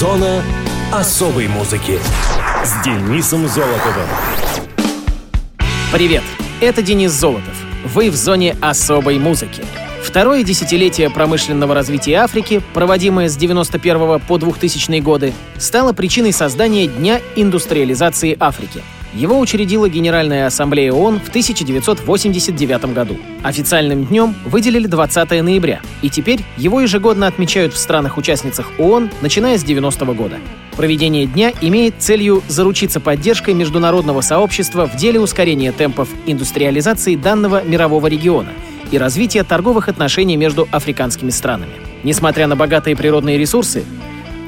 [0.00, 0.42] Зона
[0.90, 1.98] особой музыки
[2.64, 4.08] с Денисом Золотовым.
[5.92, 6.22] Привет,
[6.62, 7.54] это Денис Золотов.
[7.84, 9.62] Вы в зоне особой музыки.
[10.02, 17.20] Второе десятилетие промышленного развития Африки, проводимое с 91 по 2000 годы, стало причиной создания Дня
[17.36, 18.82] индустриализации Африки—
[19.14, 23.16] его учредила Генеральная Ассамблея ООН в 1989 году.
[23.42, 29.64] Официальным днем выделили 20 ноября, и теперь его ежегодно отмечают в странах-участницах ООН, начиная с
[29.64, 30.38] 90 -го года.
[30.76, 38.06] Проведение дня имеет целью заручиться поддержкой международного сообщества в деле ускорения темпов индустриализации данного мирового
[38.06, 38.50] региона
[38.90, 41.72] и развития торговых отношений между африканскими странами.
[42.02, 43.84] Несмотря на богатые природные ресурсы,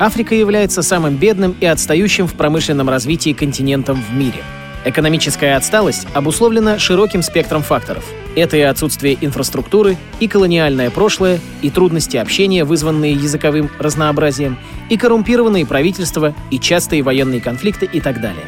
[0.02, 4.42] Африка является самым бедным и отстающим в промышленном развитии континентом в мире.
[4.84, 8.04] Экономическая отсталость обусловлена широким спектром факторов.
[8.34, 14.58] Это и отсутствие инфраструктуры, и колониальное прошлое, и трудности общения, вызванные языковым разнообразием,
[14.90, 18.46] и коррумпированные правительства, и частые военные конфликты и так далее.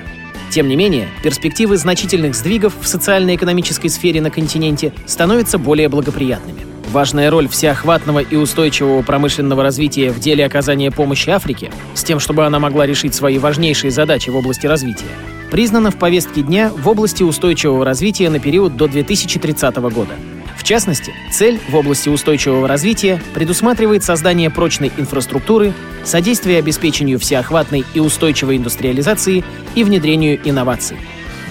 [0.51, 6.74] Тем не менее, перспективы значительных сдвигов в социально-экономической сфере на континенте становятся более благоприятными.
[6.95, 12.47] Важная роль всеохватного и устойчивого промышленного развития в деле оказания помощи Африке, с тем, чтобы
[12.47, 15.09] она могла решить свои важнейшие задачи в области развития,
[15.51, 20.13] признана в повестке дня в области устойчивого развития на период до 2030 года.
[20.57, 25.73] В частности, цель в области устойчивого развития предусматривает создание прочной инфраструктуры,
[26.05, 29.43] содействие обеспечению всеохватной и устойчивой индустриализации
[29.75, 30.99] и внедрению инноваций.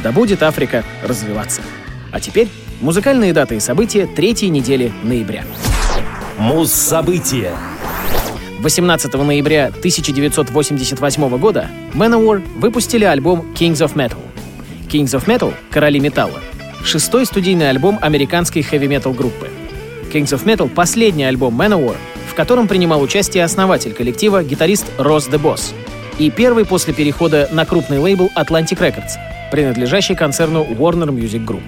[0.04, 1.62] Да будет Африка развиваться.
[2.14, 2.48] А теперь
[2.84, 5.46] Музыкальные даты и события третьей недели ноября.
[6.38, 7.54] Муз-события.
[8.60, 14.20] 18 ноября 1988 года Manowar выпустили альбом Kings of Metal.
[14.90, 16.42] Kings of Metal— Короли металла.
[16.84, 19.48] Шестой студийный альбом американской хэви-метал группы.
[20.12, 21.96] Kings of Metal— последний альбом Manowar,
[22.30, 25.74] в котором принимал участие основатель коллектива, гитарист Росс Де Босс,
[26.20, 29.14] и первый после перехода на крупный лейбл Atlantic Records,
[29.52, 31.64] принадлежащий концерну Warner Music Group.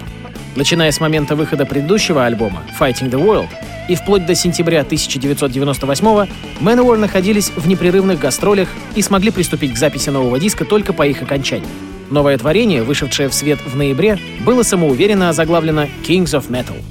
[0.56, 3.50] Начиная с момента выхода предыдущего альбома «Fighting the World»
[3.90, 6.26] и вплоть до сентября 1998-го
[6.64, 11.20] Manowar находились в непрерывных гастролях и смогли приступить к записи нового диска только по их
[11.20, 11.68] окончании.
[12.10, 16.82] Новое творение, вышедшее в свет в ноябре, было самоуверенно озаглавлено «Kings of Metal».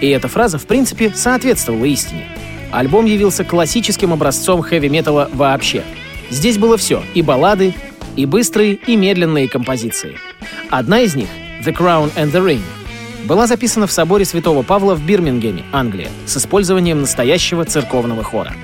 [0.00, 2.28] И эта фраза, в принципе, соответствовала истине.
[2.70, 5.82] Альбом явился классическим образцом хэви-металла вообще.
[6.30, 7.74] Здесь было все— и баллады,
[8.14, 10.16] и быстрые, и медленные композиции.
[10.70, 11.28] Одна из них—
[11.64, 12.62] «The Crown and the Ring»
[13.24, 18.54] была записана в соборе Святого Павла в Бирмингеме, Англия, с использованием настоящего церковного хора.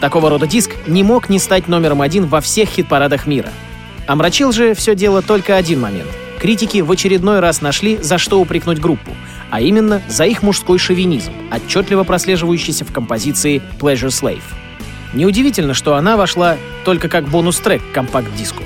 [0.00, 3.50] Такого рода диск не мог не стать номером один во всех хит-парадах мира.
[4.06, 6.08] Омрачил же все дело только один момент.
[6.40, 9.12] Критики в очередной раз нашли, за что упрекнуть группу,
[9.50, 14.42] а именно за их мужской шовинизм, отчетливо прослеживающийся в композиции Pleasure Slave.
[15.14, 18.64] Неудивительно, что она вошла только как бонус-трек к компакт-диску.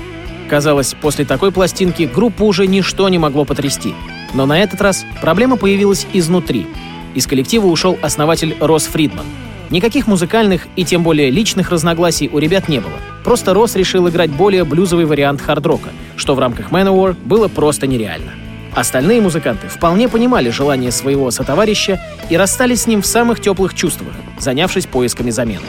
[0.49, 3.93] Казалось, после такой пластинки группу уже ничто не могло потрясти,
[4.33, 6.67] но на этот раз проблема появилась изнутри.
[7.15, 9.25] Из коллектива ушел основатель Росс Фридман.
[9.69, 12.93] Никаких музыкальных и тем более личных разногласий у ребят не было.
[13.23, 18.31] Просто Росс решил играть более блюзовый вариант хард-рока, что в рамках Manowar было просто нереально.
[18.73, 21.99] Остальные музыканты вполне понимали желание своего сотоварища
[22.29, 25.65] и расстались с ним в самых теплых чувствах, занявшись поисками замены.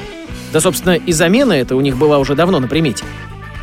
[0.53, 3.05] Да, собственно, и замена эта у них была уже давно на примете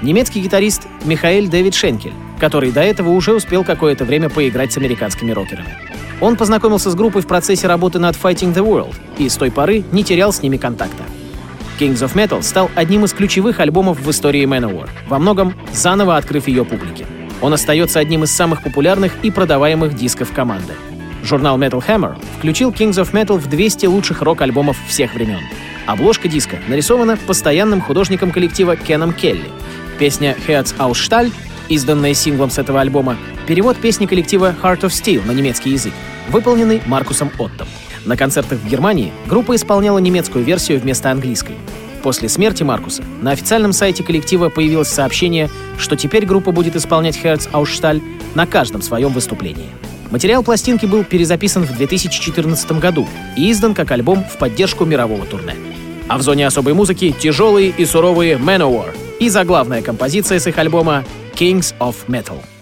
[0.01, 5.31] немецкий гитарист Михаэль Дэвид Шенкель, который до этого уже успел какое-то время поиграть с американскими
[5.31, 5.77] рокерами.
[6.21, 9.83] Он познакомился с группой в процессе работы над Fighting the World и с той поры
[9.91, 11.03] не терял с ними контакта.
[11.79, 16.47] Kings of Metal стал одним из ключевых альбомов в истории Manowar, во многом заново открыв
[16.47, 17.05] ее публике.
[17.41, 20.73] Он остается одним из самых популярных и продаваемых дисков команды.
[21.23, 25.41] Журнал Metal Hammer включил Kings of Metal в 200 лучших рок-альбомов всех времен.
[25.85, 29.49] Обложка диска нарисована постоянным художником коллектива Кеном Келли—
[29.97, 31.31] Песня «Herz aus Stahl»,
[31.69, 33.17] изданная синглом с этого альбома,
[33.47, 35.93] перевод песни коллектива Heart of Steel на немецкий язык,
[36.29, 37.67] выполненный Маркусом Оттом.
[38.05, 41.55] На концертах в Германии группа исполняла немецкую версию вместо английской.
[42.03, 47.49] После смерти Маркуса на официальном сайте коллектива появилось сообщение, что теперь группа будет исполнять Herz
[47.51, 48.01] aus Stahl
[48.35, 49.69] на каждом своем выступлении.
[50.11, 55.55] Материал пластинки был перезаписан в 2014 году и издан как альбом в поддержку мирового турне.
[56.07, 61.03] А в зоне особой музыки тяжелые и суровые Manowar— и заглавная композиция с их альбома
[61.35, 62.54] «Kings of Metal».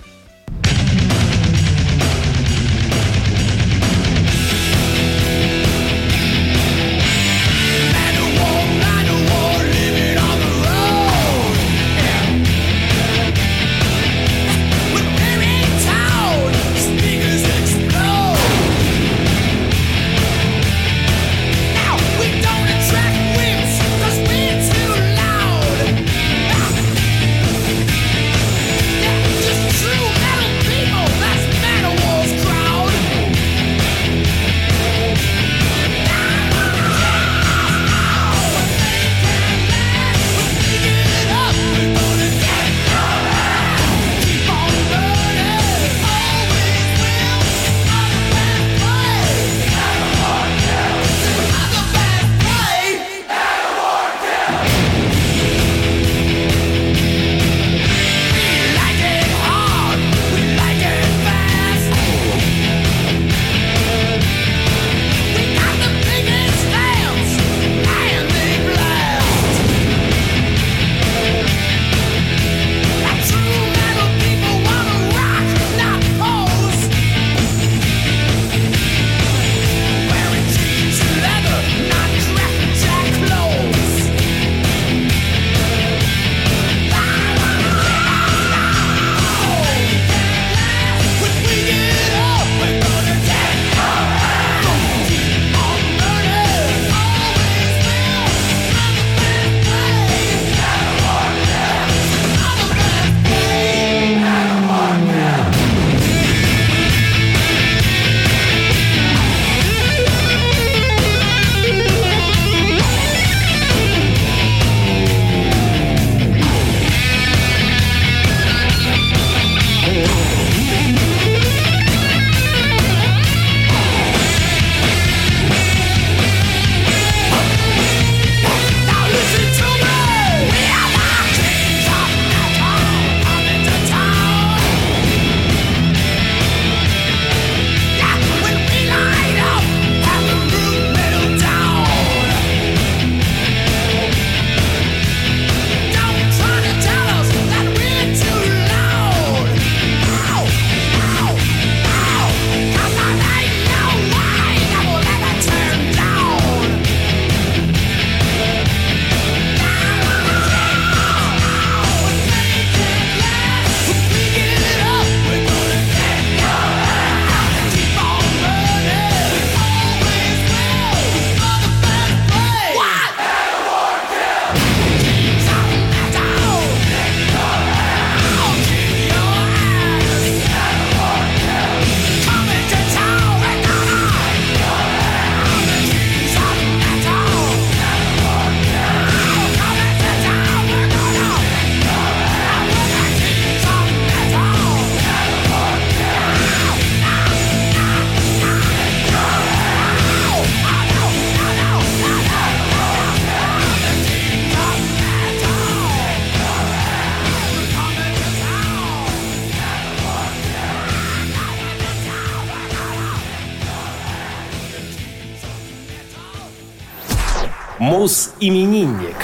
[218.44, 219.16] Мус-именинник.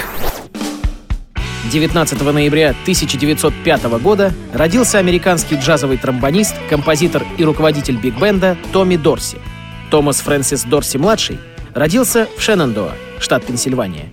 [1.69, 9.37] 19 ноября 1905 года родился американский джазовый тромбонист, композитор и руководитель биг-бенда Томми Дорси.
[9.91, 11.37] Томас Фрэнсис Дорси-младший
[11.73, 14.05] родился в Шеннандоа, штат Пенсильвания,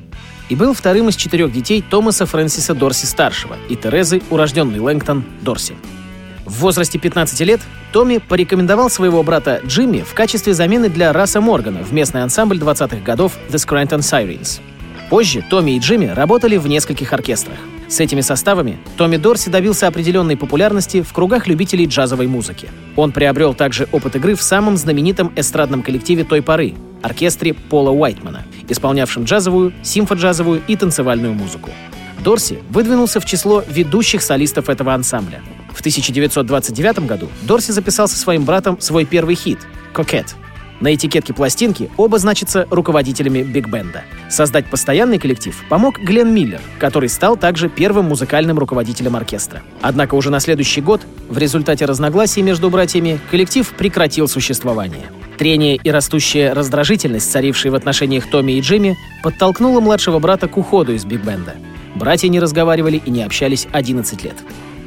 [0.48, 5.74] и был вторым из четырех детей Томаса Фрэнсиса Дорси-старшего и Терезы, урожденный Лэнгтон, Дорси.
[6.44, 7.60] В возрасте 15 лет
[7.92, 12.98] Томми порекомендовал своего брата Джимми в качестве замены для Раса Моргана в местный ансамбль 20-х
[13.04, 14.60] годов The Scranton Sirens.
[15.10, 17.58] Позже Томми и Джимми работали в нескольких оркестрах.
[17.88, 22.68] С этими составами Томми Дорси добился определенной популярности в кругах любителей джазовой музыки.
[22.96, 28.44] Он приобрел также опыт игры в самом знаменитом эстрадном коллективе той поры— оркестре Пола Уайтмана,
[28.68, 31.70] исполнявшем джазовую, симфоджазовую и танцевальную музыку.
[32.24, 35.40] Дорси выдвинулся в число ведущих солистов этого ансамбля.
[35.72, 39.60] В 1929 году Дорси записал со своим братом свой первый хит
[39.92, 40.34] «Кокет».
[40.80, 44.04] На этикетке пластинки оба значатся руководителями биг-бенда.
[44.28, 49.62] Создать постоянный коллектив помог Глен Миллер, который стал также первым музыкальным руководителем оркестра.
[49.80, 55.06] Однако уже на следующий год, в результате разногласий между братьями, коллектив прекратил существование.
[55.38, 60.92] Трение и растущая раздражительность, царившие в отношениях Томми и Джимми, подтолкнула младшего брата к уходу
[60.92, 61.54] из биг-бенда.
[61.94, 64.36] Братья не разговаривали и не общались 11 лет.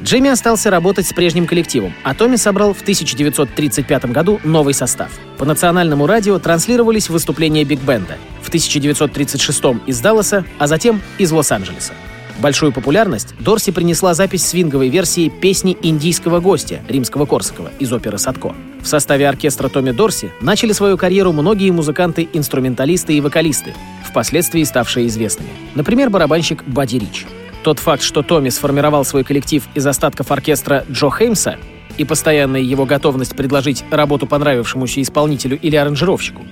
[0.02, 5.10] Джимми остался работать с прежним коллективом, а Томми собрал в 1935 году новый состав.
[5.36, 8.16] По национальному радио транслировались выступления биг-бенда.
[8.42, 11.92] В 1936 из Далласа, а затем из Лос-Анджелеса.
[12.40, 18.54] Большую популярность Дорси принесла запись свинговой версии песни «Индийского гостя» римского Корсакова из оперы «Садко».
[18.80, 23.74] В составе оркестра Томми Дорси начали свою карьеру многие музыканты-инструменталисты и вокалисты,
[24.08, 25.50] впоследствии ставшие известными.
[25.74, 27.26] Например, барабанщик Бадди Рич.
[27.62, 31.58] Тот факт, что Томми сформировал свой коллектив из остатков оркестра Джо Хеймса
[31.98, 36.42] и постоянная его готовность предложить работу понравившемуся исполнителю или аранжировщику,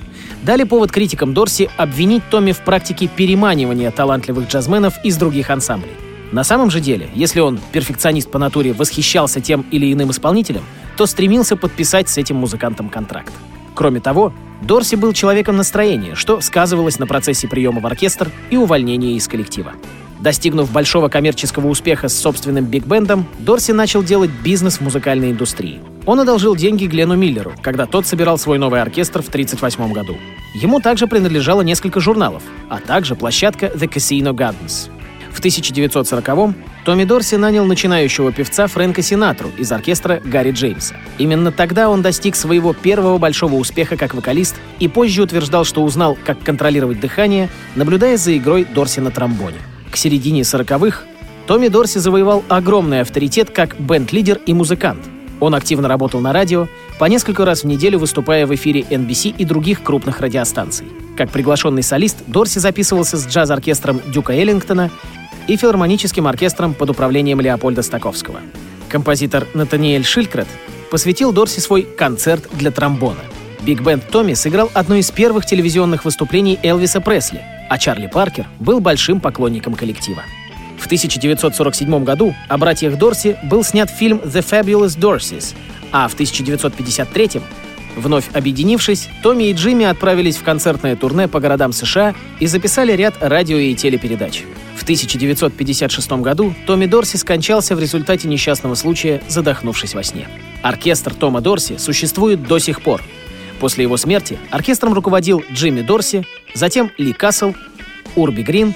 [0.43, 5.95] дали повод критикам Дорси обвинить Томми в практике переманивания талантливых джазменов из других ансамблей.
[6.31, 10.63] На самом же деле, если он, перфекционист по натуре, восхищался тем или иным исполнителем,
[10.99, 13.33] то стремился подписать с этим музыкантом контракт.
[13.75, 19.17] Кроме того, Дорси был человеком настроения, что сказывалось на процессе приема в оркестр и увольнения
[19.17, 19.73] из коллектива.
[20.21, 25.81] Достигнув большого коммерческого успеха с собственным биг-бендом, Дорси начал делать бизнес в музыкальной индустрии.
[26.07, 30.17] Он одолжил деньги Глену Миллеру, когда тот собирал свой новый оркестр в 1938 году.
[30.55, 34.91] Ему также принадлежало несколько журналов, а также площадка The Casino Gardens.
[35.31, 40.97] В 1940-м Томми Дорси нанял начинающего певца Фрэнка Синатру из оркестра Гарри Джеймса.
[41.19, 46.19] Именно тогда он достиг своего первого большого успеха как вокалист и позже утверждал, что узнал,
[46.25, 49.59] как контролировать дыхание, наблюдая за игрой Дорси на тромбоне.
[49.91, 51.05] К середине 40-х
[51.47, 55.01] Томми Дорси завоевал огромный авторитет как бенд-лидер и музыкант.
[55.41, 56.69] Он активно работал на радио,
[56.99, 60.87] по несколько раз в неделю выступая в эфире NBC и других крупных радиостанций.
[61.17, 64.91] Как приглашенный солист, Дорси записывался с джаз-оркестром Дюка Эллингтона
[65.47, 68.41] и филармоническим оркестром под управлением Леопольда Стоковского.
[68.89, 70.49] Композитор Натаниэль Шилькрет
[70.91, 73.21] посвятил Дорси свой «Концерт для тромбона».
[73.63, 79.21] Биг-бенд Томми сыграл одно из первых телевизионных выступлений Элвиса Пресли— а Чарли Паркер был большим
[79.21, 80.23] поклонником коллектива.
[80.79, 85.55] В 1947 году о братьях Дорси был снят фильм «The Fabulous Dorseys»,
[85.93, 87.43] а в 1953
[87.97, 93.15] Вновь объединившись, Томми и Джимми отправились в концертное турне по городам США и записали ряд
[93.21, 94.45] радио и телепередач.
[94.77, 100.29] В 1956 году Томми Дорси скончался в результате несчастного случая, задохнувшись во сне.
[100.63, 103.03] Оркестр Тома Дорси существует до сих пор,
[103.61, 107.55] После его смерти оркестром руководил Джимми Дорси, затем Ли Кассел,
[108.15, 108.75] Урби Грин,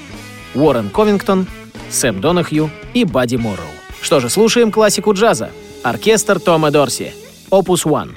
[0.55, 1.47] Уоррен Ковингтон,
[1.91, 3.67] Сэм Донахью и Бадди Морроу.
[4.01, 5.51] Что же, слушаем классику джаза.
[5.83, 7.15] Оркестр Тома Дорси.
[7.51, 8.11] Opus One.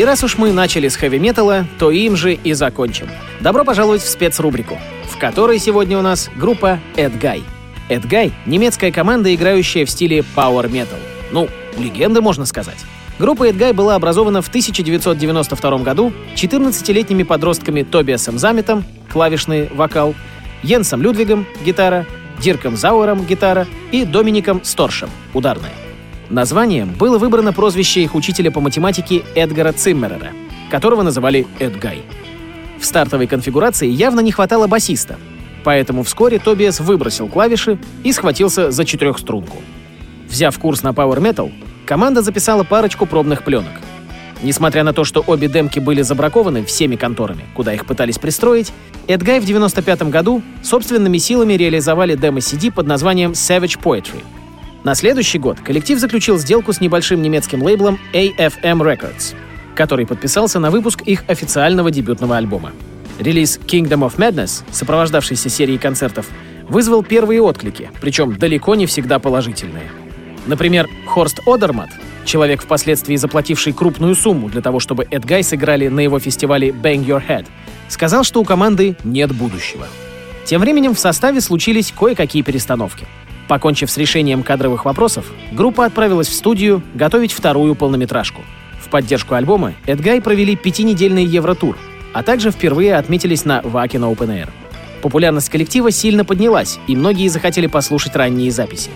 [0.00, 3.06] И раз уж мы начали с хэви-металла, то им же и закончим.
[3.40, 7.42] Добро пожаловать в спецрубрику, в которой сегодня у нас группа Эдгай.
[7.90, 10.96] Эдгай— немецкая команда, играющая в стиле Power Metal.
[11.32, 12.78] Ну, легенда, можно сказать.
[13.18, 20.14] Группа Эдгай была образована в 1992 году 14-летними подростками Тобиасом Заметом, клавишный вокал,
[20.62, 22.06] Йенсом Людвигом, гитара,
[22.38, 25.74] Дирком Зауэром, гитара и Домиником Сторшем, ударная.
[26.30, 30.30] Названием было выбрано прозвище их учителя по математике Эдгара Циммерера,
[30.70, 32.02] которого называли Эдгай.
[32.78, 35.18] В стартовой конфигурации явно не хватало басиста,
[35.64, 39.56] поэтому вскоре Тобиас выбросил клавиши и схватился за четырехструнку.
[40.28, 41.52] Взяв курс на Power Metal,
[41.84, 43.72] команда записала парочку пробных пленок.
[44.40, 48.72] Несмотря на то, что обе демки были забракованы всеми конторами, куда их пытались пристроить,
[49.08, 54.22] Эдгай в 95 году собственными силами реализовали демо-CD под названием Savage Poetry—
[54.82, 59.34] на следующий год коллектив заключил сделку с небольшим немецким лейблом AFM Records,
[59.74, 62.72] который подписался на выпуск их официального дебютного альбома.
[63.18, 66.26] Релиз Kingdom of Madness, сопровождавшийся серией концертов,
[66.66, 69.90] вызвал первые отклики, причем далеко не всегда положительные.
[70.46, 71.90] Например, Хорст Одермат,
[72.24, 77.22] человек, впоследствии заплативший крупную сумму для того, чтобы Эдгай сыграли на его фестивале Bang Your
[77.26, 77.44] Head,
[77.88, 79.86] сказал, что у команды нет будущего.
[80.46, 83.06] Тем временем в составе случились кое-какие перестановки—
[83.50, 88.42] Покончив с решением кадровых вопросов, группа отправилась в студию готовить вторую полнометражку.
[88.80, 91.76] В поддержку альбома Эдгай провели пятинедельный Евротур,
[92.12, 94.48] а также впервые отметились на Вакен Open Air.
[95.02, 98.90] Популярность коллектива сильно поднялась, и многие захотели послушать ранние записи.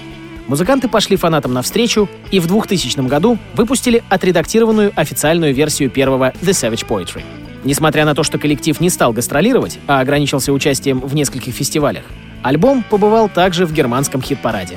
[0.47, 6.87] Музыканты пошли фанатам навстречу и в 2000 году выпустили отредактированную официальную версию первого The Savage
[6.87, 7.25] Poetry.
[7.65, 12.05] Несмотря на то, что коллектив не стал гастролировать, а ограничился участием в нескольких фестивалях,
[12.45, 14.77] Альбом побывал также в германском хит-параде.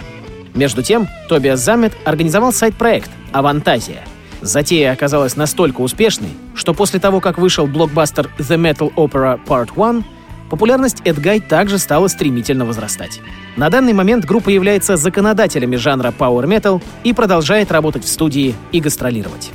[0.55, 4.05] Между тем, Тобиас Замет организовал сайт-проект «Авантазия».
[4.39, 10.05] Затея оказалась настолько успешной, что после того, как вышел блокбастер The Metal Opera Part 1,
[10.49, 13.19] популярность Эдгай также стала стремительно возрастать.
[13.57, 18.79] На данный момент группа является законодателями жанра Power Metal и продолжает работать в студии и
[18.79, 19.51] гастролировать.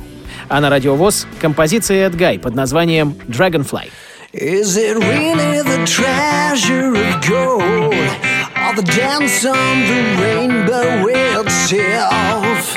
[0.49, 3.87] А на радиовоз композиция Эдгай под названием Dragonfly—
[4.33, 12.73] Is it really the treasure of gold or the dance on the rainbow itself?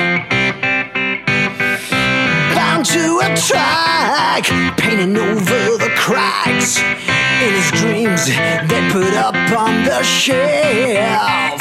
[2.55, 4.45] Bound to a track,
[4.77, 11.61] painting over the cracks in his dreams they put up on the shelf.